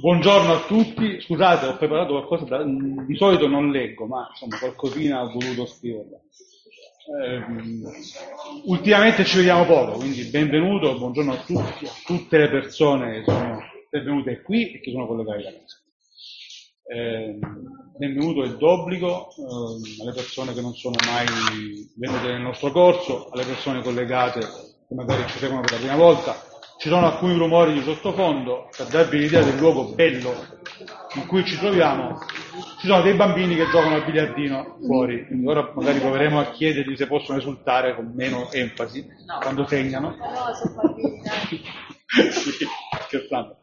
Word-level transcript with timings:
buongiorno 0.00 0.52
a 0.52 0.60
tutti, 0.66 1.20
scusate 1.20 1.66
ho 1.66 1.76
preparato 1.76 2.12
qualcosa, 2.12 2.44
da, 2.44 2.62
di 2.62 3.16
solito 3.16 3.48
non 3.48 3.70
leggo, 3.70 4.06
ma 4.06 4.28
insomma 4.30 4.58
qualcosina 4.58 5.22
ho 5.22 5.30
voluto 5.30 5.66
scrivere. 5.66 6.22
Eh, 7.08 7.42
ultimamente 8.64 9.24
ci 9.24 9.38
vediamo 9.38 9.64
poco, 9.64 9.98
quindi 9.98 10.24
benvenuto, 10.24 10.98
buongiorno 10.98 11.32
a 11.32 11.36
tutti, 11.38 11.86
a 11.86 11.92
tutte 12.04 12.36
le 12.36 12.50
persone 12.50 13.12
che 13.12 13.24
sono 13.24 13.62
benvenute 13.88 14.42
qui 14.42 14.72
e 14.72 14.80
che 14.80 14.90
sono 14.90 15.06
collegate 15.06 15.42
da 15.42 15.52
casa. 15.52 15.82
Eh, 16.90 17.38
benvenuto 17.96 18.44
è 18.44 18.56
d'obbligo 18.56 19.28
eh, 19.28 20.02
alle 20.02 20.12
persone 20.12 20.52
che 20.52 20.60
non 20.60 20.74
sono 20.74 20.96
mai 21.06 21.26
venute 21.96 22.26
nel 22.26 22.40
nostro 22.42 22.70
corso, 22.72 23.30
alle 23.30 23.44
persone 23.44 23.82
collegate 23.82 24.40
che 24.40 24.94
magari 24.94 25.26
ci 25.28 25.38
seguono 25.38 25.62
per 25.62 25.72
la 25.72 25.78
prima 25.78 25.96
volta, 25.96 26.47
ci 26.78 26.88
sono 26.88 27.06
alcuni 27.06 27.36
rumori 27.36 27.72
di 27.72 27.82
sottofondo 27.82 28.68
per 28.76 28.86
darvi 28.86 29.18
l'idea 29.18 29.42
del 29.42 29.58
luogo 29.58 29.94
bello 29.94 30.32
in 31.14 31.26
cui 31.26 31.44
ci 31.44 31.58
troviamo. 31.58 32.20
Ci 32.78 32.86
sono 32.86 33.02
dei 33.02 33.14
bambini 33.14 33.56
che 33.56 33.68
giocano 33.68 33.96
al 33.96 34.04
biliardino 34.04 34.78
fuori, 34.86 35.26
quindi 35.26 35.48
ora 35.48 35.72
magari 35.74 35.98
proveremo 35.98 36.38
a 36.38 36.50
chiedergli 36.50 36.94
se 36.94 37.08
possono 37.08 37.38
esultare 37.38 37.96
con 37.96 38.12
meno 38.14 38.48
enfasi 38.52 39.04
no. 39.26 39.38
quando 39.40 39.66
segnano. 39.66 40.14
No, 40.16 40.54
sono 40.54 40.94
sì, 42.30 42.66
scherzando. 43.02 43.58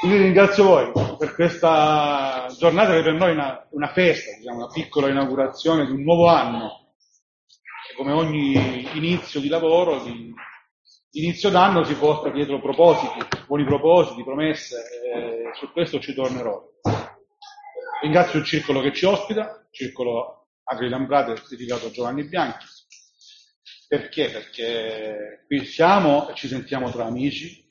Quindi 0.00 0.22
ringrazio 0.22 0.64
voi 0.64 0.92
per 1.18 1.34
questa 1.34 2.46
giornata 2.58 2.92
che 2.94 3.02
per 3.02 3.14
noi 3.14 3.30
è 3.30 3.34
una, 3.34 3.66
una 3.70 3.92
festa, 3.92 4.34
diciamo, 4.38 4.56
una 4.56 4.68
piccola 4.72 5.08
inaugurazione 5.08 5.84
di 5.84 5.92
un 5.92 6.02
nuovo 6.02 6.28
anno. 6.28 6.86
Come 7.96 8.12
ogni 8.12 8.88
inizio 8.94 9.40
di 9.40 9.48
lavoro, 9.48 10.02
di 10.02 10.34
Inizio 11.16 11.48
d'anno 11.48 11.84
si 11.84 11.94
porta 11.94 12.28
dietro 12.30 12.60
propositi, 12.60 13.24
buoni 13.46 13.64
propositi, 13.64 14.24
promesse, 14.24 14.82
e 15.14 15.50
su 15.54 15.70
questo 15.70 16.00
ci 16.00 16.12
tornerò. 16.12 16.60
Ringrazio 18.02 18.40
il 18.40 18.44
circolo 18.44 18.80
che 18.80 18.92
ci 18.92 19.04
ospita, 19.04 19.42
il 19.42 19.68
circolo 19.70 20.48
Agri 20.64 20.88
Lambrate 20.88 21.40
dedicato 21.48 21.86
a 21.86 21.90
Giovanni 21.90 22.24
Bianchi. 22.24 22.66
Perché? 23.86 24.28
Perché 24.28 25.44
qui 25.46 25.64
siamo 25.64 26.30
e 26.30 26.34
ci 26.34 26.48
sentiamo 26.48 26.90
tra 26.90 27.04
amici, 27.04 27.64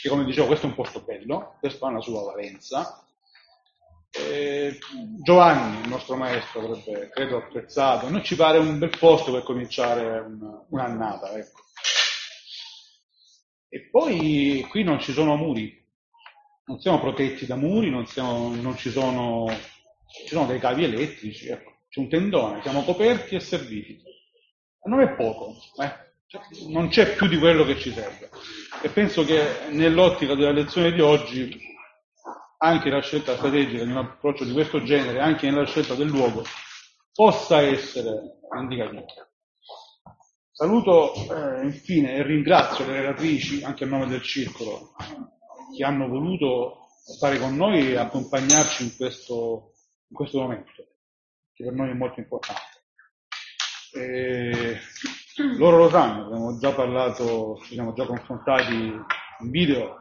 che 0.00 0.08
come 0.08 0.24
dicevo 0.24 0.46
questo 0.46 0.64
è 0.64 0.70
un 0.70 0.74
posto 0.74 1.02
bello, 1.02 1.56
questo 1.60 1.84
ha 1.84 1.90
una 1.90 2.00
sua 2.00 2.22
valenza. 2.22 3.06
E 4.10 4.78
Giovanni, 5.22 5.82
il 5.82 5.88
nostro 5.88 6.16
maestro, 6.16 6.60
avrebbe, 6.60 7.10
credo, 7.10 7.36
apprezzato. 7.36 8.06
A 8.06 8.10
noi 8.10 8.22
ci 8.24 8.36
pare 8.36 8.56
un 8.56 8.78
bel 8.78 8.96
posto 8.98 9.32
per 9.32 9.42
cominciare 9.42 10.18
un, 10.18 10.64
un'annata, 10.70 11.36
ecco. 11.36 11.60
E 13.74 13.88
poi 13.90 14.66
qui 14.68 14.82
non 14.82 15.00
ci 15.00 15.12
sono 15.12 15.34
muri, 15.34 15.82
non 16.66 16.78
siamo 16.78 17.00
protetti 17.00 17.46
da 17.46 17.56
muri, 17.56 17.88
non, 17.88 18.06
siamo, 18.06 18.54
non 18.54 18.76
ci, 18.76 18.90
sono, 18.90 19.48
ci 20.06 20.28
sono 20.28 20.44
dei 20.44 20.58
cavi 20.58 20.84
elettrici, 20.84 21.48
ecco. 21.48 21.78
c'è 21.88 22.00
un 22.00 22.10
tendone, 22.10 22.60
siamo 22.60 22.84
coperti 22.84 23.34
e 23.34 23.40
serviti. 23.40 23.98
Non 24.84 25.00
è 25.00 25.14
poco, 25.14 25.54
eh? 25.82 25.90
cioè, 26.26 26.42
non 26.68 26.88
c'è 26.88 27.16
più 27.16 27.26
di 27.28 27.38
quello 27.38 27.64
che 27.64 27.78
ci 27.78 27.92
serve. 27.92 28.28
E 28.82 28.90
penso 28.90 29.24
che 29.24 29.70
nell'ottica 29.70 30.34
della 30.34 30.52
lezione 30.52 30.92
di 30.92 31.00
oggi 31.00 31.58
anche 32.58 32.90
la 32.90 33.00
scelta 33.00 33.36
strategica 33.36 33.84
di 33.84 33.90
un 33.90 33.96
approccio 33.96 34.44
di 34.44 34.52
questo 34.52 34.82
genere, 34.82 35.18
anche 35.20 35.50
nella 35.50 35.64
scelta 35.64 35.94
del 35.94 36.08
luogo, 36.08 36.44
possa 37.14 37.62
essere 37.62 38.38
indicativa. 38.54 39.31
Saluto 40.54 41.14
eh, 41.14 41.64
infine 41.64 42.12
e 42.12 42.22
ringrazio 42.22 42.84
le 42.84 43.00
relatrici, 43.00 43.62
anche 43.64 43.84
a 43.84 43.86
nome 43.86 44.06
del 44.06 44.20
circolo, 44.20 44.92
che 45.74 45.82
hanno 45.82 46.08
voluto 46.08 46.88
stare 47.06 47.38
con 47.38 47.56
noi 47.56 47.88
e 47.88 47.96
accompagnarci 47.96 48.82
in 48.82 48.94
questo, 48.94 49.72
in 50.08 50.14
questo 50.14 50.40
momento, 50.40 50.72
che 51.54 51.64
per 51.64 51.72
noi 51.72 51.88
è 51.88 51.94
molto 51.94 52.20
importante. 52.20 52.82
E 53.94 54.78
loro 55.56 55.78
lo 55.78 55.88
sanno, 55.88 56.26
abbiamo 56.26 56.58
già 56.58 56.74
parlato, 56.74 57.58
ci 57.62 57.72
siamo 57.72 57.94
già 57.94 58.04
confrontati 58.04 58.74
in 58.74 59.50
video 59.50 59.96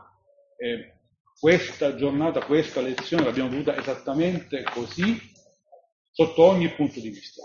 e 0.58 1.00
questa 1.40 1.96
giornata, 1.96 2.44
questa 2.44 2.82
lezione 2.82 3.24
l'abbiamo 3.24 3.52
voluta 3.52 3.78
esattamente 3.78 4.64
così, 4.64 5.18
sotto 6.12 6.44
ogni 6.44 6.68
punto 6.74 7.00
di 7.00 7.08
vista 7.08 7.42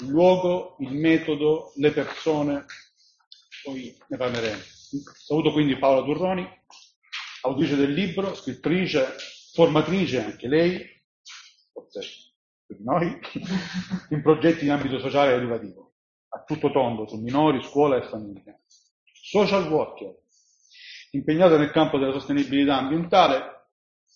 il 0.00 0.08
luogo, 0.08 0.76
il 0.80 0.92
metodo, 0.92 1.72
le 1.76 1.90
persone, 1.90 2.64
poi 3.62 3.96
ne 4.08 4.16
parleremo. 4.16 4.60
Saluto 4.60 5.52
quindi 5.52 5.76
Paola 5.76 6.02
Turroni, 6.02 6.46
autrice 7.42 7.76
del 7.76 7.92
libro, 7.92 8.34
scrittrice, 8.34 9.14
formatrice 9.52 10.24
anche 10.24 10.48
lei, 10.48 10.84
forse 11.72 12.00
per 12.66 12.80
noi, 12.80 13.18
in 14.10 14.22
progetti 14.22 14.64
in 14.64 14.72
ambito 14.72 14.98
sociale 14.98 15.32
e 15.32 15.36
educativo, 15.36 15.94
a 16.28 16.42
tutto 16.44 16.70
tondo 16.70 17.06
su 17.06 17.16
minori, 17.16 17.62
scuola 17.62 17.96
e 17.96 18.08
famiglia. 18.08 18.58
Social 19.12 19.70
worker, 19.70 20.16
impegnata 21.12 21.56
nel 21.56 21.70
campo 21.70 21.98
della 21.98 22.12
sostenibilità 22.12 22.78
ambientale 22.78 23.58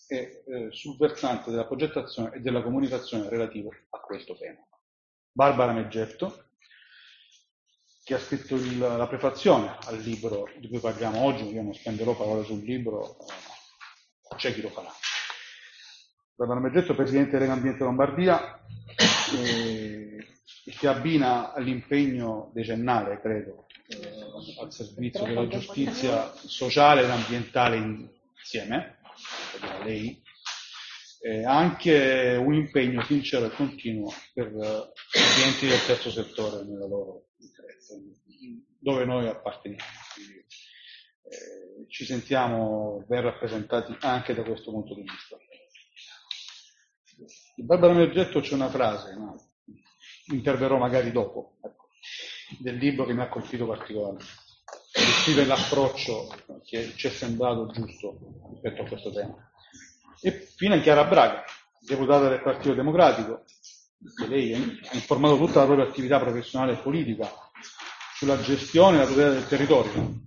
e 0.08 0.44
eh, 0.46 0.68
sul 0.70 0.96
versante 0.96 1.50
della 1.50 1.66
progettazione 1.66 2.34
e 2.34 2.40
della 2.40 2.62
comunicazione 2.62 3.28
relativo 3.28 3.70
a 3.90 4.00
questo 4.00 4.36
tema. 4.36 4.64
Barbara 5.36 5.72
Meggetto, 5.72 6.44
che 8.04 8.14
ha 8.14 8.20
scritto 8.20 8.54
il, 8.54 8.78
la 8.78 9.08
prefazione 9.08 9.76
al 9.86 9.98
libro 9.98 10.48
di 10.60 10.68
cui 10.68 10.78
parliamo 10.78 11.22
oggi, 11.22 11.52
io 11.52 11.60
non 11.60 11.74
spenderò 11.74 12.14
parole 12.14 12.44
sul 12.44 12.62
libro, 12.62 13.16
eh, 13.18 14.36
c'è 14.36 14.54
chi 14.54 14.60
lo 14.60 14.68
farà. 14.68 14.92
Barbara 16.36 16.60
Meggetto, 16.60 16.94
Presidente 16.94 17.32
della 17.32 17.40
Lega 17.46 17.52
Ambiente 17.54 17.82
Lombardia, 17.82 18.60
eh, 19.36 20.24
che 20.64 20.86
abbina 20.86 21.52
all'impegno 21.52 22.52
decennale, 22.54 23.20
credo, 23.20 23.66
eh, 23.88 24.60
al 24.60 24.72
servizio 24.72 25.24
della 25.24 25.48
giustizia 25.48 26.32
sociale 26.32 27.02
ed 27.02 27.10
ambientale 27.10 27.76
insieme, 28.38 28.98
lei, 29.82 30.22
eh, 31.24 31.42
anche 31.42 32.36
un 32.38 32.52
impegno 32.52 33.02
sincero 33.02 33.46
e 33.46 33.50
continuo 33.56 34.12
per 34.34 34.52
uh, 34.52 34.92
gli 35.10 35.42
enti 35.42 35.66
del 35.66 35.82
terzo 35.86 36.10
settore 36.10 36.62
nella 36.64 36.86
loro 36.86 37.28
interesse, 37.38 37.98
dove 38.78 39.06
noi 39.06 39.26
apparteniamo. 39.26 39.82
Quindi, 40.14 40.34
eh, 40.34 41.86
ci 41.88 42.04
sentiamo 42.04 43.02
ben 43.08 43.22
rappresentati 43.22 43.96
anche 44.00 44.34
da 44.34 44.42
questo 44.42 44.70
punto 44.70 44.94
di 44.94 45.00
vista. 45.00 45.38
Di 47.56 47.62
Barbara 47.62 47.94
Mergetto 47.94 48.40
c'è 48.40 48.52
una 48.52 48.68
frase, 48.68 49.16
ma 49.16 49.34
interverrò 50.26 50.76
magari 50.76 51.10
dopo, 51.10 51.56
ecco, 51.62 51.88
del 52.58 52.76
libro 52.76 53.06
che 53.06 53.14
mi 53.14 53.22
ha 53.22 53.30
colpito 53.30 53.66
particolarmente. 53.66 54.42
Descrive 54.92 55.46
l'approccio 55.46 56.60
che 56.64 56.92
ci 56.96 57.06
è 57.06 57.10
sembrato 57.10 57.66
giusto 57.68 58.18
rispetto 58.52 58.82
a 58.82 58.86
questo 58.86 59.10
tema. 59.10 59.52
E 60.26 60.30
fino 60.56 60.74
a 60.74 60.78
Chiara 60.78 61.04
Braga, 61.04 61.44
deputata 61.80 62.30
del 62.30 62.40
Partito 62.40 62.72
Democratico, 62.72 63.44
che 64.16 64.26
lei 64.26 64.54
ha 64.54 64.94
informato 64.94 65.36
tutta 65.36 65.58
la 65.58 65.66
propria 65.66 65.86
attività 65.86 66.18
professionale 66.18 66.72
e 66.72 66.76
politica 66.76 67.30
sulla 68.16 68.40
gestione 68.40 68.96
e 68.96 69.00
la 69.00 69.06
tutela 69.06 69.30
del 69.32 69.46
territorio. 69.46 70.22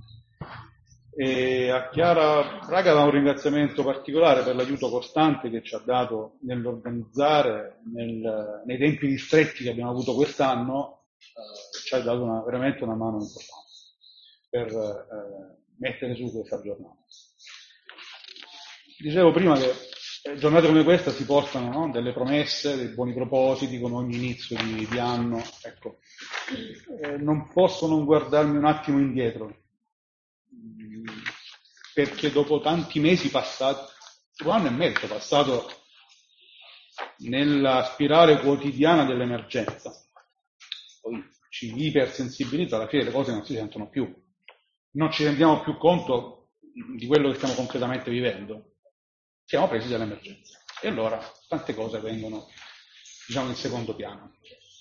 E 1.16 1.72
a 1.72 1.90
Chiara 1.90 2.60
Braga 2.68 2.94
va 2.94 3.06
un 3.06 3.10
ringraziamento 3.10 3.84
particolare 3.84 4.44
per 4.44 4.56
l'aiuto 4.56 4.88
costante 4.88 5.50
che 5.50 5.64
ci 5.64 5.74
ha 5.74 5.82
dato 5.84 6.38
nell'organizzare, 6.42 7.80
nel, 7.92 8.62
nei 8.68 8.78
tempi 8.78 9.08
ristretti 9.08 9.64
che 9.64 9.72
abbiamo 9.72 9.90
avuto 9.90 10.14
quest'anno, 10.14 11.06
eh, 11.18 11.84
ci 11.84 11.96
ha 11.96 12.02
dato 12.02 12.22
una, 12.22 12.44
veramente 12.44 12.84
una 12.84 12.94
mano 12.94 13.18
importante 13.18 13.66
per 14.48 14.68
eh, 14.68 15.58
mettere 15.80 16.14
su 16.14 16.32
questa 16.32 16.62
giornata. 16.62 17.00
Dicevo 19.00 19.32
prima 19.32 19.56
che 19.56 19.72
eh, 20.24 20.36
giornate 20.38 20.66
come 20.66 20.84
questa 20.84 21.12
si 21.12 21.24
portano 21.24 21.70
no? 21.70 21.92
delle 21.92 22.14
promesse, 22.14 22.76
dei 22.76 22.88
buoni 22.88 23.14
propositi 23.14 23.80
come 23.80 23.96
ogni 23.96 24.16
inizio 24.16 24.58
di, 24.58 24.88
di 24.88 24.98
anno. 24.98 25.44
Ecco. 25.62 26.00
Eh, 27.04 27.18
non 27.18 27.48
posso 27.54 27.88
non 27.88 28.06
guardarmi 28.06 28.58
un 28.58 28.66
attimo 28.66 28.98
indietro, 28.98 29.66
perché 31.94 32.32
dopo 32.32 32.60
tanti 32.60 33.00
mesi 33.00 33.30
passati, 33.30 33.92
un 34.44 34.50
anno 34.50 34.68
e 34.68 34.72
mezzo 34.72 35.06
passato 35.06 35.70
nella 37.18 37.84
spirale 37.84 38.40
quotidiana 38.40 39.06
dell'emergenza, 39.06 39.92
poi 41.02 41.24
ci 41.50 41.72
ipersensibilizza, 41.76 42.78
alla 42.78 42.88
fine 42.88 43.04
le 43.04 43.12
cose 43.12 43.32
non 43.32 43.46
si 43.46 43.54
sentono 43.54 43.90
più, 43.90 44.12
non 44.92 45.12
ci 45.12 45.24
rendiamo 45.24 45.62
più 45.62 45.78
conto 45.78 46.50
di 46.96 47.06
quello 47.06 47.30
che 47.30 47.36
stiamo 47.36 47.54
concretamente 47.54 48.10
vivendo 48.10 48.72
siamo 49.48 49.70
presi 49.70 49.88
dall'emergenza. 49.88 50.60
E 50.82 50.90
allora 50.90 51.20
tante 51.48 51.74
cose 51.74 52.00
vengono, 52.00 52.48
diciamo, 53.26 53.50
in 53.50 53.56
secondo 53.56 53.96
piano. 53.96 54.36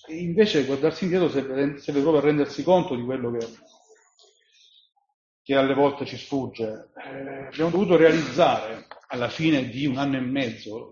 E 0.08 0.16
invece 0.16 0.64
guardarsi 0.64 1.04
indietro 1.04 1.30
serve, 1.30 1.78
serve 1.78 2.00
proprio 2.00 2.20
a 2.20 2.24
rendersi 2.24 2.62
conto 2.64 2.96
di 2.96 3.04
quello 3.04 3.30
che, 3.30 3.46
che 5.42 5.54
alle 5.54 5.74
volte 5.74 6.04
ci 6.04 6.16
sfugge. 6.16 6.90
Eh, 6.96 7.46
abbiamo 7.46 7.70
dovuto 7.70 7.96
realizzare 7.96 8.88
alla 9.06 9.28
fine 9.28 9.68
di 9.68 9.86
un 9.86 9.98
anno 9.98 10.16
e 10.16 10.20
mezzo, 10.20 10.90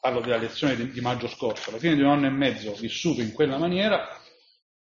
parlo 0.00 0.20
della 0.20 0.38
lezione 0.38 0.74
di, 0.74 0.90
di 0.90 1.00
maggio 1.00 1.28
scorso, 1.28 1.70
alla 1.70 1.78
fine 1.78 1.94
di 1.94 2.02
un 2.02 2.10
anno 2.10 2.26
e 2.26 2.30
mezzo 2.30 2.72
vissuto 2.74 3.20
in 3.20 3.32
quella 3.32 3.58
maniera, 3.58 4.08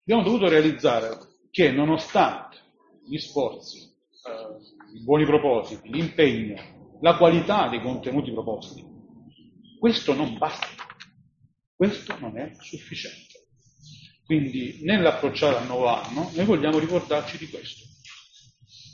abbiamo 0.00 0.24
dovuto 0.24 0.48
realizzare 0.48 1.18
che 1.52 1.70
nonostante 1.70 2.58
gli 3.04 3.18
sforzi, 3.18 3.78
eh, 3.78 4.81
i 4.94 5.02
buoni 5.02 5.24
propositi, 5.24 5.90
l'impegno, 5.90 6.98
la 7.00 7.16
qualità 7.16 7.68
dei 7.68 7.80
contenuti 7.80 8.30
proposti, 8.30 8.84
questo 9.78 10.14
non 10.14 10.38
basta, 10.38 10.66
questo 11.74 12.16
non 12.18 12.38
è 12.38 12.52
sufficiente. 12.60 13.48
Quindi 14.24 14.80
nell'approcciare 14.82 15.56
al 15.56 15.66
nuovo 15.66 15.88
anno 15.88 16.30
noi 16.34 16.44
vogliamo 16.44 16.78
ricordarci 16.78 17.38
di 17.38 17.48
questo, 17.48 17.84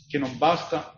che 0.09 0.19
non 0.19 0.39
basta 0.39 0.97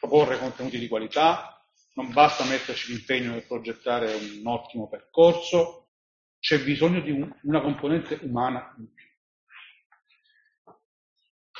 proporre 0.00 0.38
contenuti 0.38 0.78
di 0.78 0.88
qualità, 0.88 1.64
non 1.94 2.12
basta 2.12 2.44
metterci 2.44 2.92
l'impegno 2.92 3.30
nel 3.30 3.46
progettare 3.46 4.12
un 4.14 4.46
ottimo 4.46 4.88
percorso, 4.88 5.90
c'è 6.40 6.60
bisogno 6.64 7.00
di 7.00 7.12
un, 7.12 7.32
una 7.42 7.60
componente 7.60 8.18
umana 8.22 8.74
in 8.78 8.92
più. 8.92 9.01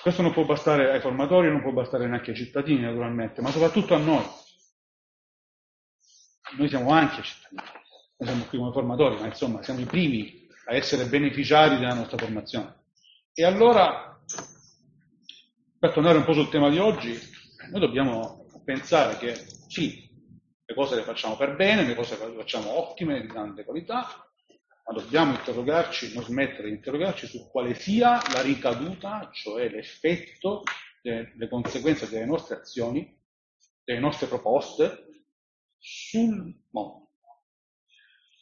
Questo 0.02 0.22
non 0.22 0.32
può 0.32 0.44
bastare 0.44 0.90
ai 0.90 1.00
formatori, 1.00 1.49
non 1.49 1.62
può 1.62 1.70
bastare 1.70 2.08
neanche 2.08 2.31
ai 2.31 2.37
cittadini 2.37 2.81
naturalmente, 2.81 3.40
ma 3.40 3.52
soprattutto 3.52 3.94
a 3.94 3.99
noi. 3.99 4.25
Noi 6.58 6.69
siamo 6.69 6.90
anche 6.90 7.22
cittadini, 7.22 7.62
noi 8.16 8.28
siamo 8.28 8.44
qui 8.46 8.58
come 8.58 8.72
formatori, 8.72 9.20
ma 9.20 9.26
insomma 9.26 9.62
siamo 9.62 9.78
i 9.78 9.84
primi 9.84 10.49
a 10.66 10.75
essere 10.75 11.06
beneficiari 11.06 11.78
della 11.78 11.94
nostra 11.94 12.19
formazione. 12.19 12.82
E 13.32 13.44
allora, 13.44 14.20
per 15.78 15.93
tornare 15.93 16.19
un 16.19 16.25
po' 16.25 16.32
sul 16.32 16.48
tema 16.48 16.69
di 16.69 16.78
oggi, 16.78 17.16
noi 17.70 17.81
dobbiamo 17.81 18.46
pensare 18.64 19.16
che 19.19 19.37
sì, 19.37 20.10
le 20.64 20.75
cose 20.75 20.96
le 20.96 21.02
facciamo 21.02 21.37
per 21.37 21.55
bene, 21.55 21.84
le 21.87 21.94
cose 21.94 22.19
le 22.19 22.34
facciamo 22.34 22.76
ottime, 22.76 23.20
di 23.20 23.28
grande 23.28 23.64
qualità, 23.64 24.31
dobbiamo 24.93 25.33
interrogarci, 25.33 26.15
non 26.15 26.25
smettere 26.25 26.69
di 26.69 26.77
interrogarci 26.77 27.27
su 27.27 27.49
quale 27.50 27.75
sia 27.75 28.23
la 28.33 28.43
ricaduta, 28.43 29.31
cioè 29.33 29.69
l'effetto, 29.69 30.62
le 31.03 31.49
conseguenze 31.49 32.09
delle 32.09 32.27
nostre 32.27 32.56
azioni, 32.56 33.19
delle 33.85 33.99
nostre 34.00 34.27
proposte 34.27 35.25
sul 35.79 36.55
mondo. 36.71 37.11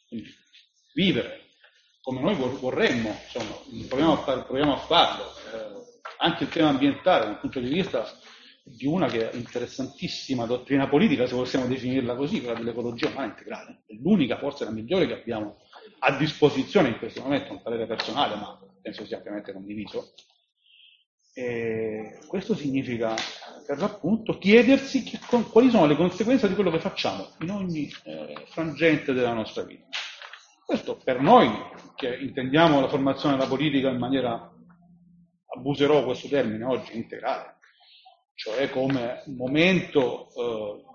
Quindi, 0.07 0.29
vivere 0.93 1.41
come 2.01 2.21
noi 2.21 2.35
vorremmo, 2.35 3.09
insomma, 3.09 3.55
proviamo 3.87 4.13
a, 4.13 4.17
far, 4.17 4.45
proviamo 4.45 4.73
a 4.73 4.77
farlo. 4.77 5.23
Eh, 5.23 5.99
anche 6.17 6.43
il 6.43 6.49
tema 6.49 6.69
ambientale 6.69 7.25
dal 7.25 7.39
punto 7.39 7.59
di 7.59 7.69
vista 7.69 8.05
di 8.63 8.85
una 8.85 9.07
che 9.07 9.29
è 9.29 9.35
interessantissima 9.35 10.45
dottrina 10.45 10.87
politica, 10.87 11.25
se 11.25 11.35
possiamo 11.35 11.67
definirla 11.67 12.15
così, 12.15 12.41
quella 12.41 12.57
dell'ecologia 12.57 13.09
umana 13.09 13.27
integrale. 13.27 13.83
È 13.85 13.93
l'unica, 13.93 14.37
forse 14.37 14.65
la 14.65 14.71
migliore 14.71 15.07
che 15.07 15.13
abbiamo 15.13 15.57
a 16.03 16.17
disposizione 16.17 16.89
in 16.89 16.97
questo 16.97 17.21
momento, 17.21 17.51
un 17.51 17.61
parere 17.61 17.85
personale, 17.85 18.35
ma 18.35 18.59
penso 18.81 19.05
sia 19.05 19.17
ovviamente 19.17 19.53
condiviso. 19.53 20.13
E 21.33 22.17
questo 22.27 22.55
significa, 22.55 23.13
per 23.65 23.77
l'appunto, 23.77 24.37
chiedersi 24.37 25.03
che, 25.03 25.19
quali 25.49 25.69
sono 25.69 25.85
le 25.85 25.95
conseguenze 25.95 26.47
di 26.47 26.55
quello 26.55 26.71
che 26.71 26.79
facciamo 26.79 27.29
in 27.41 27.51
ogni 27.51 27.89
eh, 28.03 28.45
frangente 28.47 29.13
della 29.13 29.33
nostra 29.33 29.63
vita. 29.63 29.87
Questo 30.65 30.97
per 30.97 31.21
noi, 31.21 31.49
che 31.95 32.15
intendiamo 32.17 32.81
la 32.81 32.89
formazione 32.89 33.35
della 33.35 33.47
politica 33.47 33.89
in 33.89 33.97
maniera, 33.97 34.51
abuserò 35.55 36.03
questo 36.03 36.27
termine 36.27 36.63
oggi, 36.63 36.95
integrale, 36.95 37.57
cioè 38.33 38.69
come 38.71 39.23
momento 39.27 40.29
eh, 40.33 40.90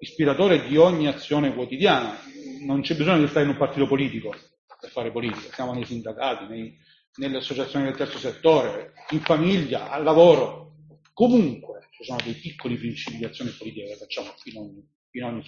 ispiratore 0.00 0.66
di 0.66 0.76
ogni 0.76 1.06
azione 1.06 1.54
quotidiana. 1.54 2.18
Non 2.60 2.82
c'è 2.82 2.94
bisogno 2.94 3.20
di 3.20 3.28
stare 3.28 3.44
in 3.44 3.52
un 3.52 3.56
partito 3.56 3.86
politico 3.86 4.34
per 4.80 4.90
fare 4.90 5.12
politica, 5.12 5.52
siamo 5.52 5.74
nei 5.74 5.84
sindacati, 5.84 6.46
nei, 6.46 6.76
nelle 7.16 7.36
associazioni 7.36 7.84
del 7.84 7.96
terzo 7.96 8.18
settore, 8.18 8.94
in 9.10 9.20
famiglia, 9.20 9.90
al 9.90 10.02
lavoro, 10.02 10.76
comunque 11.12 11.88
ci 11.90 12.04
sono 12.04 12.18
dei 12.24 12.34
piccoli 12.34 12.76
principi 12.76 13.18
di 13.18 13.24
azione 13.26 13.50
politica 13.50 13.88
che 13.88 13.96
facciamo 13.96 14.32
in 14.44 14.56
ogni, 14.56 14.88
in 15.12 15.24
ogni. 15.24 15.44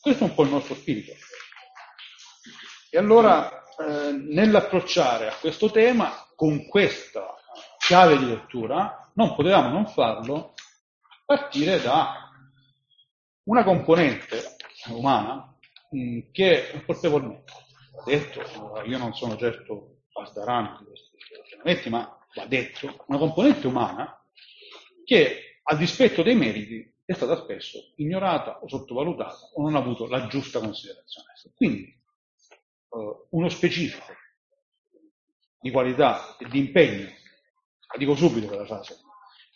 Questo 0.00 0.24
è 0.24 0.28
un 0.28 0.34
po' 0.34 0.42
il 0.42 0.50
nostro 0.50 0.74
spirito. 0.74 1.12
E 2.90 2.98
allora 2.98 3.64
eh, 3.78 4.12
nell'approcciare 4.12 5.28
a 5.28 5.34
questo 5.34 5.70
tema 5.70 6.12
con 6.34 6.66
questa 6.66 7.34
chiave 7.78 8.18
di 8.18 8.26
lettura 8.26 9.10
non 9.14 9.34
potevamo 9.34 9.70
non 9.70 9.86
farlo 9.86 10.52
partire 11.24 11.80
da 11.80 12.25
una 13.46 13.64
componente 13.64 14.56
umana 14.88 15.54
mh, 15.90 15.98
mm, 15.98 16.18
che 16.32 16.82
colpevolmente, 16.84 17.52
va 17.92 18.02
detto, 18.04 18.40
io 18.84 18.98
non 18.98 19.14
sono 19.14 19.36
certo 19.36 20.02
pasdarante 20.12 20.84
di 20.84 20.90
questi 20.90 21.16
ragionamenti, 21.36 21.90
ma 21.90 22.18
va 22.34 22.46
detto, 22.46 23.04
una 23.06 23.18
componente 23.18 23.66
umana 23.66 24.20
che 25.04 25.60
a 25.62 25.76
dispetto 25.76 26.22
dei 26.22 26.34
meriti 26.34 26.94
è 27.04 27.12
stata 27.12 27.36
spesso 27.36 27.92
ignorata 27.96 28.60
o 28.62 28.68
sottovalutata 28.68 29.50
o 29.54 29.62
non 29.62 29.76
ha 29.76 29.78
avuto 29.78 30.06
la 30.06 30.26
giusta 30.26 30.58
considerazione. 30.58 31.28
Quindi 31.54 32.02
uh, 32.88 33.26
uno 33.30 33.48
specifico 33.48 34.12
di 35.60 35.70
qualità 35.70 36.36
e 36.36 36.48
di 36.48 36.58
impegno, 36.58 37.04
la 37.04 37.98
dico 37.98 38.16
subito 38.16 38.48
quella 38.48 38.66
frase, 38.66 38.98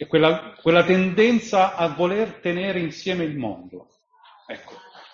è 0.01 0.07
quella, 0.07 0.55
quella 0.63 0.83
tendenza 0.83 1.75
a 1.77 1.89
voler 1.89 2.39
tenere 2.41 2.81
insieme 2.81 3.25
il 3.25 3.37
mondo. 3.37 3.91
Ecco, 4.47 4.73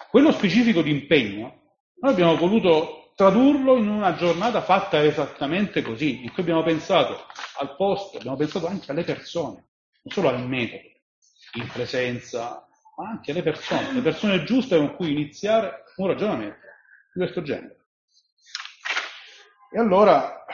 quello 0.08 0.30
specifico 0.30 0.80
di 0.80 0.92
impegno 0.92 1.72
noi 1.96 2.12
abbiamo 2.12 2.36
voluto 2.36 3.10
tradurlo 3.16 3.78
in 3.78 3.88
una 3.88 4.14
giornata 4.14 4.62
fatta 4.62 5.02
esattamente 5.02 5.82
così, 5.82 6.22
in 6.22 6.32
cui 6.32 6.42
abbiamo 6.42 6.62
pensato 6.62 7.26
al 7.58 7.74
posto, 7.74 8.18
abbiamo 8.18 8.36
pensato 8.36 8.68
anche 8.68 8.92
alle 8.92 9.02
persone, 9.02 9.54
non 10.02 10.14
solo 10.14 10.28
al 10.28 10.46
metodo, 10.46 10.88
in 11.54 11.66
presenza, 11.72 12.64
ma 12.96 13.08
anche 13.08 13.32
alle 13.32 13.42
persone, 13.42 13.92
le 13.92 14.02
persone 14.02 14.44
giuste 14.44 14.76
con 14.76 14.94
cui 14.94 15.10
iniziare 15.10 15.82
un 15.96 16.06
ragionamento 16.06 16.60
di 17.12 17.20
questo 17.22 17.42
genere. 17.42 17.86
E 19.72 19.80
allora 19.80 20.44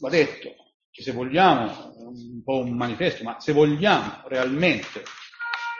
va 0.00 0.08
detto 0.08 0.63
che 0.94 1.02
se 1.02 1.10
vogliamo, 1.10 1.92
un 1.96 2.42
po' 2.44 2.58
un 2.58 2.76
manifesto, 2.76 3.24
ma 3.24 3.40
se 3.40 3.52
vogliamo 3.52 4.20
realmente 4.26 5.02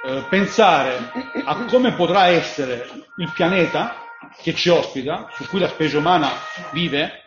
eh, 0.05 0.27
pensare 0.29 0.99
a 1.45 1.65
come 1.67 1.93
potrà 1.93 2.27
essere 2.27 2.85
il 3.19 3.31
pianeta 3.33 3.95
che 4.43 4.55
ci 4.55 4.71
ospita, 4.71 5.29
su 5.31 5.47
cui 5.47 5.61
la 5.61 5.69
specie 5.69 5.99
umana 5.99 6.31
vive, 6.73 7.23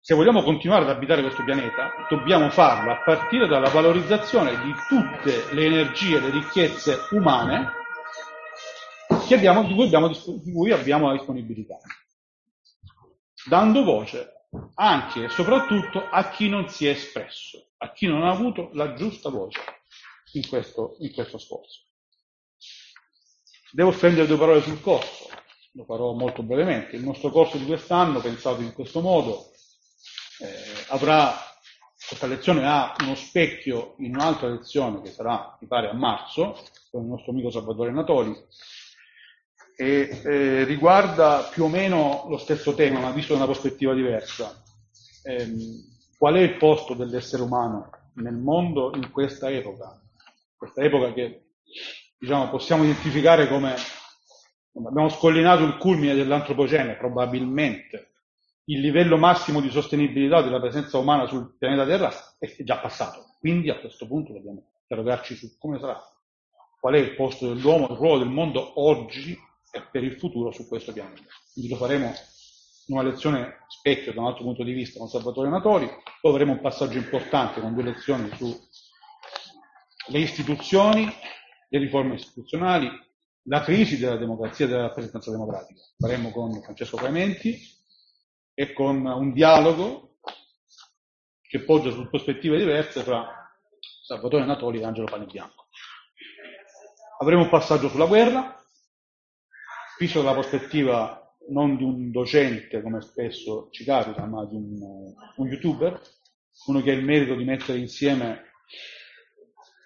se 0.00 0.14
vogliamo 0.14 0.42
continuare 0.42 0.84
ad 0.84 0.90
abitare 0.90 1.20
questo 1.20 1.44
pianeta, 1.44 1.90
dobbiamo 2.08 2.48
farlo 2.48 2.92
a 2.92 3.02
partire 3.04 3.46
dalla 3.48 3.68
valorizzazione 3.68 4.58
di 4.62 4.72
tutte 4.88 5.52
le 5.52 5.64
energie, 5.66 6.20
le 6.20 6.30
ricchezze 6.30 7.00
umane 7.10 7.82
abbiamo, 9.34 9.64
di, 9.64 9.74
cui 9.74 9.84
abbiamo, 9.84 10.08
di 10.08 10.52
cui 10.52 10.70
abbiamo 10.72 11.08
la 11.08 11.12
disponibilità 11.12 11.76
dando 13.46 13.84
voce 13.84 14.33
anche 14.74 15.24
e 15.24 15.28
soprattutto 15.28 16.08
a 16.08 16.30
chi 16.30 16.48
non 16.48 16.68
si 16.68 16.86
è 16.86 16.90
espresso, 16.90 17.70
a 17.78 17.92
chi 17.92 18.06
non 18.06 18.24
ha 18.24 18.30
avuto 18.30 18.70
la 18.72 18.94
giusta 18.94 19.28
voce 19.28 19.60
in 20.32 20.46
questo, 20.48 20.96
in 21.00 21.12
questo 21.12 21.38
sforzo. 21.38 21.82
Devo 23.72 23.90
spendere 23.92 24.26
due 24.26 24.38
parole 24.38 24.62
sul 24.62 24.80
corso, 24.80 25.28
lo 25.72 25.84
farò 25.84 26.12
molto 26.12 26.42
brevemente. 26.42 26.96
Il 26.96 27.02
nostro 27.02 27.30
corso 27.30 27.56
di 27.56 27.66
quest'anno, 27.66 28.20
pensato 28.20 28.60
in 28.60 28.72
questo 28.72 29.00
modo, 29.00 29.50
eh, 30.38 30.84
avrà, 30.88 31.34
questa 32.06 32.26
lezione 32.26 32.66
ha 32.66 32.94
uno 33.00 33.14
specchio 33.14 33.96
in 33.98 34.14
un'altra 34.14 34.48
lezione 34.48 35.02
che 35.02 35.10
sarà, 35.10 35.56
mi 35.60 35.66
pare, 35.66 35.88
a 35.88 35.94
marzo, 35.94 36.56
con 36.90 37.02
il 37.02 37.08
nostro 37.08 37.32
amico 37.32 37.50
Salvatore 37.50 37.90
Natori, 37.90 38.32
e 39.76 40.20
eh, 40.22 40.64
riguarda 40.64 41.48
più 41.50 41.64
o 41.64 41.68
meno 41.68 42.26
lo 42.28 42.38
stesso 42.38 42.74
tema, 42.74 43.00
ma 43.00 43.10
visto 43.10 43.32
da 43.32 43.40
una 43.42 43.50
prospettiva 43.50 43.92
diversa. 43.92 44.62
Eh, 45.22 45.48
qual 46.16 46.34
è 46.34 46.40
il 46.40 46.56
posto 46.56 46.94
dell'essere 46.94 47.42
umano 47.42 47.90
nel 48.14 48.36
mondo 48.36 48.92
in 48.94 49.10
questa 49.10 49.50
epoca? 49.50 50.00
Questa 50.56 50.82
epoca 50.82 51.12
che 51.12 51.46
diciamo, 52.18 52.48
possiamo 52.50 52.84
identificare 52.84 53.48
come 53.48 53.74
abbiamo 54.86 55.08
scollinato 55.08 55.64
il 55.64 55.76
culmine 55.76 56.14
dell'antropocene, 56.14 56.96
probabilmente 56.96 58.12
il 58.66 58.80
livello 58.80 59.18
massimo 59.18 59.60
di 59.60 59.70
sostenibilità 59.70 60.40
della 60.40 60.60
presenza 60.60 60.98
umana 60.98 61.26
sul 61.26 61.56
pianeta 61.58 61.84
Terra 61.84 62.12
è 62.38 62.54
già 62.62 62.78
passato. 62.78 63.36
Quindi 63.38 63.68
a 63.70 63.78
questo 63.78 64.06
punto 64.06 64.32
dobbiamo 64.32 64.70
interrogarci 64.82 65.34
su 65.34 65.58
come 65.58 65.78
sarà, 65.78 66.00
qual 66.80 66.94
è 66.94 66.98
il 66.98 67.14
posto 67.14 67.52
dell'uomo, 67.52 67.88
il 67.90 67.96
ruolo 67.96 68.18
del 68.18 68.30
mondo 68.30 68.80
oggi 68.80 69.36
per 69.90 70.04
il 70.04 70.18
futuro 70.18 70.50
su 70.52 70.66
questo 70.68 70.92
piano. 70.92 71.14
Quindi 71.52 71.70
lo 71.70 71.76
faremo 71.76 72.12
in 72.86 72.96
una 72.96 73.02
lezione 73.02 73.64
specchio 73.68 74.12
da 74.12 74.20
un 74.20 74.26
altro 74.26 74.44
punto 74.44 74.62
di 74.62 74.72
vista 74.72 74.98
con 74.98 75.08
Salvatore 75.08 75.48
Natori, 75.48 75.88
poi 76.20 76.32
avremo 76.32 76.52
un 76.52 76.60
passaggio 76.60 76.98
importante 76.98 77.60
con 77.60 77.74
due 77.74 77.82
lezioni 77.82 78.30
sulle 78.36 80.18
istituzioni, 80.18 81.08
le 81.68 81.78
riforme 81.78 82.14
istituzionali, 82.14 82.90
la 83.44 83.62
crisi 83.62 83.98
della 83.98 84.16
democrazia 84.16 84.66
e 84.66 84.68
della 84.68 84.82
rappresentanza 84.82 85.30
democratica. 85.30 85.80
Faremo 85.98 86.30
con 86.30 86.62
Francesco 86.62 86.96
Clementi 86.96 87.58
e 88.54 88.72
con 88.72 89.04
un 89.04 89.32
dialogo 89.32 90.18
che 91.42 91.60
poggia 91.60 91.90
su 91.90 92.08
prospettive 92.08 92.58
diverse 92.58 93.02
fra 93.02 93.26
Salvatore 94.04 94.44
Natoli 94.44 94.80
e 94.80 94.84
Angelo 94.84 95.06
Panebianco. 95.06 95.66
Avremo 97.20 97.42
un 97.42 97.48
passaggio 97.48 97.88
sulla 97.88 98.06
guerra, 98.06 98.63
visto 99.98 100.20
dalla 100.20 100.32
prospettiva 100.32 101.20
non 101.50 101.76
di 101.76 101.84
un 101.84 102.10
docente, 102.10 102.80
come 102.82 103.00
spesso 103.00 103.68
ci 103.70 103.84
capita, 103.84 104.24
ma 104.26 104.44
di 104.46 104.56
un, 104.56 104.78
un 105.36 105.46
youtuber, 105.46 106.00
uno 106.66 106.80
che 106.80 106.90
ha 106.90 106.94
il 106.94 107.04
merito 107.04 107.34
di 107.34 107.44
mettere 107.44 107.78
insieme 107.78 108.52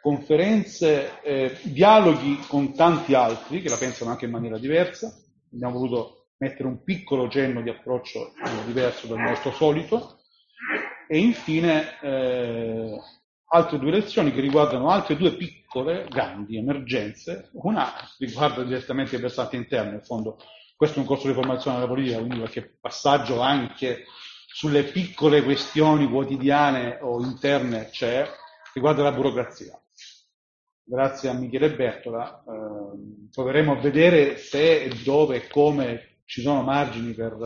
conferenze, 0.00 1.20
eh, 1.22 1.58
dialoghi 1.62 2.38
con 2.46 2.74
tanti 2.74 3.14
altri 3.14 3.60
che 3.60 3.68
la 3.68 3.76
pensano 3.76 4.10
anche 4.10 4.26
in 4.26 4.30
maniera 4.30 4.58
diversa. 4.58 5.12
Abbiamo 5.52 5.78
voluto 5.78 6.28
mettere 6.38 6.68
un 6.68 6.82
piccolo 6.84 7.28
cenno 7.28 7.62
di 7.62 7.68
approccio 7.68 8.32
diverso 8.66 9.06
dal 9.06 9.18
nostro 9.18 9.50
solito. 9.52 10.20
E 11.08 11.18
infine 11.18 11.98
eh, 12.00 12.98
altre 13.48 13.78
due 13.78 13.90
lezioni 13.90 14.32
che 14.32 14.40
riguardano 14.40 14.90
altre 14.90 15.16
due 15.16 15.34
piccole, 15.36 15.57
grandi 16.08 16.56
emergenze. 16.56 17.50
Una 17.52 17.92
riguarda 18.18 18.62
direttamente 18.62 19.16
il 19.16 19.22
versante 19.22 19.56
interno, 19.56 19.94
in 19.94 20.02
fondo 20.02 20.38
questo 20.76 20.98
è 20.98 21.00
un 21.00 21.08
corso 21.08 21.26
di 21.26 21.34
formazione 21.34 21.76
della 21.76 21.88
politica, 21.88 22.18
quindi 22.18 22.38
qualche 22.38 22.76
passaggio 22.80 23.40
anche 23.40 24.04
sulle 24.46 24.84
piccole 24.84 25.42
questioni 25.42 26.08
quotidiane 26.08 26.98
o 27.02 27.20
interne 27.20 27.88
c'è, 27.90 28.28
riguarda 28.72 29.02
la 29.02 29.12
burocrazia 29.12 29.80
grazie 30.88 31.28
a 31.28 31.34
Michele 31.34 31.74
Bertola, 31.74 32.42
eh, 32.42 33.28
proveremo 33.30 33.72
a 33.72 33.80
vedere 33.80 34.38
se 34.38 34.84
e 34.84 34.88
dove 35.04 35.36
e 35.36 35.48
come 35.48 36.20
ci 36.24 36.40
sono 36.40 36.62
margini 36.62 37.12
per 37.12 37.36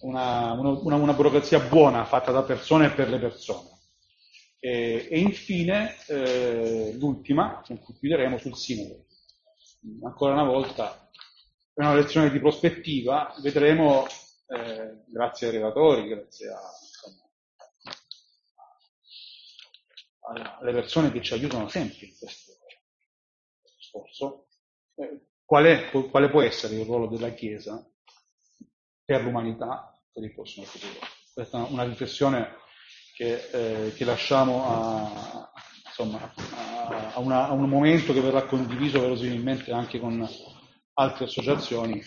una, 0.00 0.52
una, 0.52 0.96
una, 0.96 1.12
burocrazia 1.12 1.60
buona 1.60 2.04
fatta 2.06 2.32
da 2.32 2.42
persone 2.42 2.86
e 2.86 2.90
per 2.90 3.10
le 3.10 3.18
persone. 3.18 3.68
E, 4.60 5.06
e 5.10 5.18
infine 5.18 5.94
eh, 6.06 6.92
l'ultima, 6.98 7.62
con 7.64 7.78
cui 7.78 7.94
chiuderemo 7.94 8.38
sul 8.38 8.56
sinodo. 8.56 9.06
Ancora 10.02 10.32
una 10.32 10.44
volta 10.44 11.10
è 11.72 11.80
una 11.80 11.94
lezione 11.94 12.30
di 12.30 12.40
prospettiva, 12.40 13.34
vedremo, 13.40 14.06
eh, 14.48 15.04
grazie 15.06 15.46
ai 15.46 15.52
relatori, 15.52 16.08
grazie 16.08 16.48
a 16.48 16.60
alle 20.30 20.72
persone 20.72 21.10
che 21.10 21.22
ci 21.22 21.32
aiutano 21.32 21.68
sempre 21.68 22.06
in 22.06 22.16
questo 22.18 22.52
sforzo, 23.78 24.48
eh, 24.96 25.28
qual 25.44 25.64
è, 25.64 25.90
quale 26.10 26.28
può 26.28 26.42
essere 26.42 26.74
il 26.74 26.84
ruolo 26.84 27.06
della 27.06 27.30
Chiesa 27.30 27.88
per 29.04 29.22
l'umanità 29.22 29.98
per 30.12 30.24
il 30.24 30.34
prossimo 30.34 30.66
futuro. 30.66 31.06
Questa 31.32 31.66
è 31.66 31.70
una 31.70 31.84
riflessione 31.84 32.56
che, 33.18 33.48
eh, 33.50 33.92
che 33.94 34.04
lasciamo 34.04 34.64
a, 34.64 35.50
insomma, 35.86 36.32
a, 37.14 37.18
una, 37.18 37.48
a, 37.48 37.52
un 37.52 37.68
momento 37.68 38.12
che 38.12 38.20
verrà 38.20 38.44
condiviso 38.44 39.00
verosimilmente 39.00 39.72
anche 39.72 39.98
con 39.98 40.24
altre 40.92 41.24
associazioni, 41.24 42.00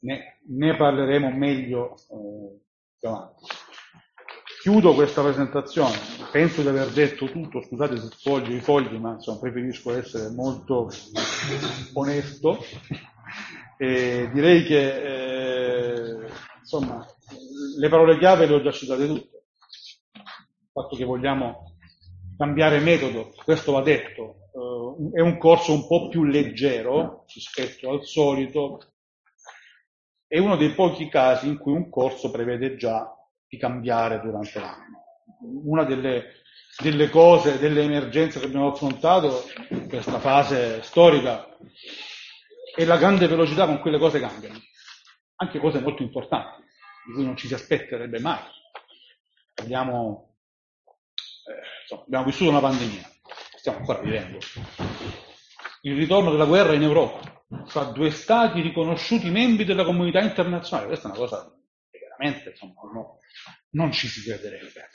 ne, 0.00 0.38
ne 0.48 0.76
parleremo 0.76 1.30
meglio 1.30 1.94
eh, 1.94 2.58
più 2.98 3.08
avanti. 3.08 3.44
Chiudo 4.62 4.94
questa 4.94 5.22
presentazione, 5.22 5.94
penso 6.32 6.62
di 6.62 6.68
aver 6.68 6.88
detto 6.88 7.30
tutto, 7.30 7.60
scusate 7.60 7.98
se 7.98 8.08
sfoglio 8.12 8.56
i 8.56 8.60
fogli, 8.60 8.96
ma 8.96 9.12
insomma, 9.12 9.38
preferisco 9.38 9.94
essere 9.94 10.30
molto 10.30 10.90
onesto. 11.92 12.64
E 13.76 14.30
direi 14.32 14.64
che 14.64 16.22
eh, 16.22 16.28
insomma, 16.60 17.06
le 17.78 17.88
parole 17.90 18.16
chiave 18.16 18.46
le 18.46 18.54
ho 18.54 18.62
già 18.62 18.72
citate 18.72 19.06
tutte. 19.06 19.35
Fatto 20.76 20.94
che 20.94 21.04
vogliamo 21.04 21.72
cambiare 22.36 22.80
metodo, 22.80 23.32
questo 23.44 23.72
va 23.72 23.80
detto, 23.80 24.50
eh, 24.52 25.20
è 25.20 25.20
un 25.22 25.38
corso 25.38 25.72
un 25.72 25.86
po' 25.86 26.08
più 26.08 26.24
leggero 26.24 27.24
rispetto 27.32 27.88
al 27.88 28.04
solito, 28.04 28.80
è 30.26 30.36
uno 30.36 30.54
dei 30.54 30.74
pochi 30.74 31.08
casi 31.08 31.48
in 31.48 31.56
cui 31.56 31.72
un 31.72 31.88
corso 31.88 32.30
prevede 32.30 32.76
già 32.76 33.10
di 33.48 33.56
cambiare 33.56 34.20
durante 34.20 34.60
l'anno. 34.60 35.04
Una 35.64 35.84
delle, 35.84 36.42
delle 36.82 37.08
cose, 37.08 37.58
delle 37.58 37.80
emergenze 37.80 38.38
che 38.38 38.44
abbiamo 38.44 38.72
affrontato 38.72 39.44
in 39.70 39.88
questa 39.88 40.18
fase 40.18 40.82
storica 40.82 41.56
è 42.74 42.84
la 42.84 42.98
grande 42.98 43.26
velocità 43.26 43.64
con 43.64 43.80
cui 43.80 43.92
le 43.92 43.98
cose 43.98 44.20
cambiano, 44.20 44.58
anche 45.36 45.58
cose 45.58 45.80
molto 45.80 46.02
importanti, 46.02 46.62
di 47.06 47.12
cui 47.14 47.24
non 47.24 47.34
ci 47.34 47.46
si 47.46 47.54
aspetterebbe 47.54 48.20
mai. 48.20 48.42
Eh, 49.54 49.66
insomma, 51.86 52.02
abbiamo 52.02 52.24
vissuto 52.24 52.50
una 52.50 52.60
pandemia, 52.60 53.10
stiamo 53.56 53.78
ancora 53.78 54.00
vivendo. 54.00 54.38
Il 55.82 55.96
ritorno 55.96 56.32
della 56.32 56.44
guerra 56.44 56.74
in 56.74 56.82
Europa, 56.82 57.44
fra 57.66 57.84
due 57.84 58.10
stati 58.10 58.60
riconosciuti 58.60 59.30
membri 59.30 59.64
della 59.64 59.84
comunità 59.84 60.20
internazionale, 60.20 60.88
questa 60.88 61.08
è 61.08 61.10
una 61.12 61.20
cosa 61.20 61.56
che 61.90 61.98
veramente 61.98 62.50
insomma, 62.50 62.74
no, 62.92 63.20
non 63.70 63.92
ci 63.92 64.08
si 64.08 64.22
crederebbe. 64.22 64.88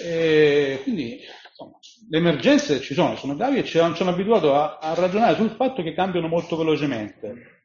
E 0.00 0.80
quindi 0.82 1.20
insomma, 1.48 1.78
le 2.08 2.18
emergenze 2.18 2.80
ci 2.80 2.94
sono, 2.94 3.16
sono 3.16 3.36
gravi 3.36 3.58
e 3.58 3.64
ci 3.64 3.78
hanno, 3.78 3.96
abituato 4.10 4.54
a, 4.54 4.78
a, 4.78 4.94
ragionare 4.94 5.36
sul 5.36 5.54
fatto 5.56 5.82
che 5.82 5.94
cambiano 5.94 6.28
molto 6.28 6.56
velocemente. 6.56 7.62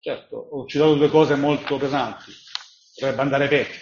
Certo, 0.00 0.36
ho 0.36 0.66
citato 0.66 0.94
due 0.94 1.08
cose 1.08 1.36
molto 1.36 1.76
pesanti, 1.76 2.32
potrebbe 2.94 3.20
andare 3.20 3.48
peggio, 3.48 3.78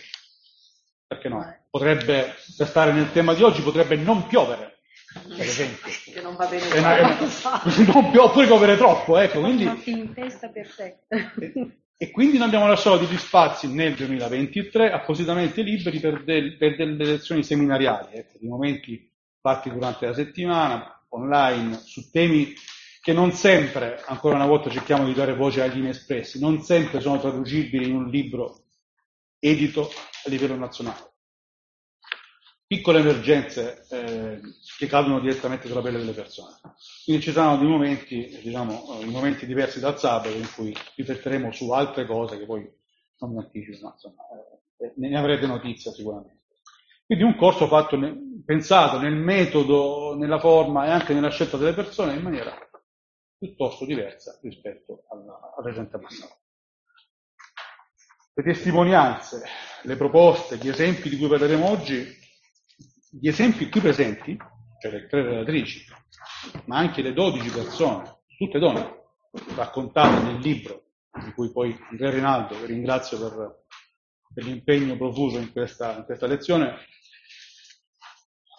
perché 1.07 1.29
no? 1.29 1.60
Potrebbe, 1.71 2.35
per 2.57 2.67
stare 2.67 2.93
nel 2.93 3.13
tema 3.13 3.33
di 3.33 3.45
oggi, 3.45 3.63
potrebbe 3.63 3.95
non 3.95 4.27
piovere, 4.27 4.81
per 5.29 5.41
esempio. 5.41 5.91
Che 6.11 6.21
non 6.21 6.35
va 6.35 6.47
bene. 6.47 6.67
Una, 6.77 7.19
non 7.87 8.11
piove, 8.11 8.19
oppure 8.19 8.47
piovere 8.47 8.77
troppo, 8.77 9.17
ecco. 9.17 9.41
Quindi, 9.41 9.63
una 9.63 9.77
tempesta 9.77 10.49
perfetta. 10.49 11.17
E 12.03 12.11
quindi 12.13 12.39
non 12.39 12.47
abbiamo 12.47 12.67
lasciato 12.67 12.97
degli 12.97 13.19
spazi 13.19 13.69
nel 13.69 13.95
2023 13.95 14.91
appositamente 14.91 15.61
liberi 15.61 16.01
per, 16.01 16.25
del, 16.25 16.57
per 16.57 16.75
delle 16.75 17.05
lezioni 17.05 17.45
seminariali, 17.45 18.17
ecco, 18.17 18.39
di 18.41 18.49
momenti 18.49 19.13
fatti 19.39 19.71
durante 19.71 20.07
la 20.07 20.15
settimana, 20.15 21.05
online, 21.11 21.79
su 21.85 22.11
temi 22.11 22.55
che 23.03 23.13
non 23.13 23.33
sempre, 23.33 24.03
ancora 24.07 24.37
una 24.37 24.47
volta 24.47 24.71
cerchiamo 24.71 25.05
di 25.05 25.13
dare 25.13 25.35
voce 25.35 25.61
agli 25.61 25.81
inespressi, 25.81 26.41
non 26.41 26.63
sempre 26.63 27.01
sono 27.01 27.21
traducibili 27.21 27.91
in 27.91 27.97
un 27.97 28.09
libro 28.09 28.63
edito 29.39 29.91
a 30.25 30.31
livello 30.31 30.57
nazionale 30.57 31.10
piccole 32.71 33.01
emergenze 33.01 33.85
eh, 33.91 34.41
che 34.79 34.87
cadono 34.87 35.19
direttamente 35.19 35.67
sulla 35.67 35.81
pelle 35.81 35.99
delle 35.99 36.13
persone. 36.13 36.55
Quindi 37.05 37.21
ci 37.21 37.33
saranno 37.33 37.59
dei 37.59 37.67
momenti, 37.67 38.39
diciamo, 38.41 39.01
eh, 39.01 39.07
momenti 39.07 39.45
diversi 39.45 39.81
dal 39.81 39.99
sabato 39.99 40.29
in 40.29 40.49
cui 40.55 40.73
rifletteremo 40.95 41.51
su 41.51 41.69
altre 41.73 42.07
cose 42.07 42.39
che 42.39 42.47
poi 42.47 42.73
non 43.19 43.33
mi 43.33 43.39
anticipo, 43.39 43.85
ma 43.85 43.93
insomma, 43.93 44.23
eh, 44.79 44.93
ne 44.99 45.19
avrete 45.19 45.49
notizia 45.49 45.91
sicuramente. 45.91 46.45
Quindi 47.07 47.25
un 47.25 47.35
corso 47.35 47.67
fatto, 47.67 47.97
ne, 47.97 48.17
pensato 48.47 49.01
nel 49.01 49.17
metodo, 49.17 50.15
nella 50.15 50.39
forma 50.39 50.87
e 50.87 50.91
anche 50.91 51.13
nella 51.13 51.31
scelta 51.31 51.57
delle 51.57 51.75
persone 51.75 52.15
in 52.15 52.23
maniera 52.23 52.57
piuttosto 53.37 53.85
diversa 53.85 54.39
rispetto 54.43 55.07
alla, 55.09 55.55
al 55.57 55.65
recente 55.65 55.99
passato. 55.99 56.39
Le 58.33 58.45
testimonianze, 58.45 59.43
le 59.83 59.97
proposte, 59.97 60.57
gli 60.57 60.69
esempi 60.69 61.09
di 61.09 61.17
cui 61.17 61.27
parleremo 61.27 61.69
oggi 61.69 62.20
gli 63.11 63.29
esempi 63.29 63.69
qui 63.69 63.81
presenti, 63.81 64.39
cioè 64.81 64.93
le 64.93 65.07
tre 65.09 65.23
relatrici, 65.23 65.85
ma 66.67 66.79
anche 66.79 67.03
le 67.03 67.13
dodici 67.13 67.51
persone, 67.51 68.21
tutte 68.39 68.61
donne, 68.61 69.03
raccontate 69.57 70.23
nel 70.23 70.39
libro, 70.39 70.85
di 71.25 71.33
cui 71.33 71.51
poi 71.51 71.77
Andrea 71.91 72.11
Rinaldo, 72.11 72.59
vi 72.61 72.67
ringrazio 72.67 73.19
per, 73.19 73.65
per 74.33 74.45
l'impegno 74.45 74.97
profuso 74.97 75.39
in 75.39 75.51
questa, 75.51 75.97
in 75.97 76.05
questa 76.05 76.27
lezione, 76.27 76.77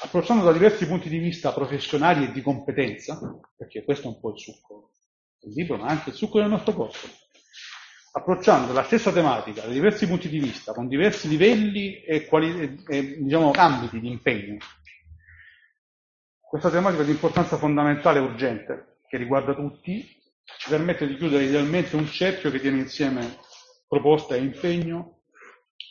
approcciando 0.04 0.44
da 0.44 0.52
diversi 0.52 0.86
punti 0.86 1.08
di 1.08 1.20
vista 1.20 1.54
professionali 1.54 2.26
e 2.26 2.32
di 2.32 2.42
competenza, 2.42 3.20
perché 3.56 3.84
questo 3.86 4.08
è 4.08 4.12
un 4.12 4.20
po' 4.20 4.32
il 4.32 4.40
succo 4.40 4.92
del 5.40 5.54
libro, 5.54 5.78
ma 5.78 5.88
anche 5.88 6.10
il 6.10 6.16
succo 6.16 6.40
del 6.40 6.50
nostro 6.50 6.74
corso, 6.74 7.08
approcciando 8.12 8.74
la 8.74 8.84
stessa 8.84 9.12
tematica 9.12 9.62
da 9.62 9.72
diversi 9.72 10.08
punti 10.08 10.28
di 10.28 10.40
vista, 10.40 10.74
con 10.74 10.88
diversi 10.88 11.28
livelli 11.28 12.02
e, 12.02 12.26
quali, 12.26 12.84
e 12.88 13.22
diciamo, 13.22 13.52
ambiti 13.52 14.00
di 14.00 14.10
impegno. 14.10 14.58
Questa 16.40 16.70
tematica 16.70 17.04
di 17.04 17.12
importanza 17.12 17.58
fondamentale 17.58 18.20
e 18.20 18.24
urgente, 18.24 18.98
che 19.08 19.18
riguarda 19.18 19.54
tutti, 19.54 20.06
ci 20.58 20.70
permette 20.70 21.08
di 21.08 21.16
chiudere 21.16 21.46
idealmente 21.46 21.96
un 21.96 22.08
cerchio 22.08 22.52
che 22.52 22.60
tiene 22.60 22.80
insieme 22.80 23.38
proposta 23.88 24.36
e 24.36 24.40
impegno, 24.40 25.22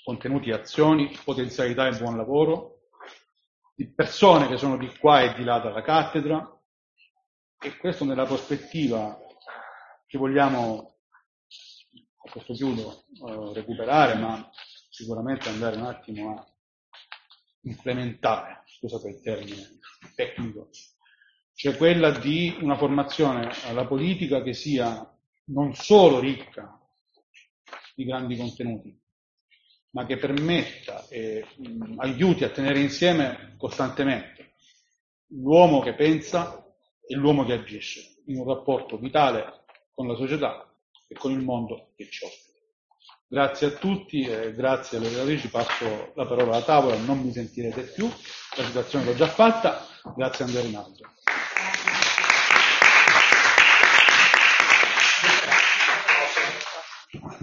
contenuti 0.05 0.51
e 0.51 0.55
azioni, 0.55 1.17
potenzialità 1.25 1.87
e 1.87 1.97
buon 1.97 2.17
lavoro, 2.17 2.89
di 3.75 3.91
persone 3.91 4.49
che 4.49 4.59
sono 4.59 4.77
di 4.77 4.95
qua 4.99 5.23
e 5.23 5.35
di 5.35 5.45
là 5.45 5.59
dalla 5.59 5.83
cattedra, 5.83 6.47
e 7.59 7.77
questo 7.79 8.05
nella 8.05 8.25
prospettiva 8.25 9.19
che 10.07 10.19
vogliamo, 10.19 11.00
a 12.23 12.31
questo 12.31 12.53
chiudo, 12.53 13.05
eh, 13.27 13.53
recuperare, 13.55 14.15
ma 14.15 14.51
sicuramente 14.91 15.49
andare 15.49 15.77
un 15.77 15.85
attimo 15.87 16.39
a 16.39 16.47
implementare, 17.63 18.63
scusate 18.67 19.09
il 19.09 19.21
termine 19.21 19.79
tecnico, 20.15 20.69
cioè 21.55 21.77
quella 21.77 22.11
di 22.11 22.57
una 22.61 22.77
formazione 22.77 23.51
alla 23.65 23.87
politica 23.87 24.43
che 24.43 24.53
sia 24.53 25.07
non 25.47 25.75
solo 25.75 26.21
ricca 26.21 26.79
di 27.95 28.05
grandi 28.05 28.37
contenuti, 28.37 28.99
ma 29.91 30.07
che 30.07 30.17
permetta 30.17 31.07
e 31.09 31.45
mh, 31.57 31.95
aiuti 31.99 32.45
a 32.45 32.51
tenere 32.51 32.81
insieme 32.81 33.55
costantemente 33.59 34.55
l'uomo 35.33 35.81
che 35.81 35.95
pensa 35.95 36.65
e 37.07 37.15
l'uomo 37.15 37.45
che 37.45 37.53
agisce 37.55 38.23
in 38.27 38.39
un 38.39 38.47
rapporto 38.47 38.99
vitale 38.99 39.65
con 39.93 40.07
la 40.07 40.15
società 40.15 40.70
e 41.11 41.17
con 41.17 41.33
il 41.33 41.41
mondo 41.41 41.89
che 41.97 42.09
ci 42.09 42.25
ospita. 42.25 42.59
Grazie 43.27 43.67
a 43.67 43.71
tutti 43.71 44.23
e 44.23 44.55
grazie 44.55 44.99
alle 44.99 45.09
relatrici, 45.09 45.49
passo 45.49 46.13
la 46.15 46.25
parola 46.25 46.55
alla 46.55 46.63
tavola, 46.63 46.97
non 46.97 47.19
mi 47.21 47.33
sentirete 47.33 47.83
più, 47.83 48.09
la 48.57 48.65
situazione 48.65 49.05
l'ho 49.05 49.15
già 49.15 49.27
fatta, 49.27 49.87
grazie 50.17 50.45
a 50.45 50.47
Andrea 50.47 50.65
Rinaldo. 50.65 50.99